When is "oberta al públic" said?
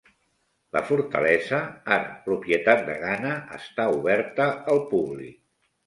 4.03-5.43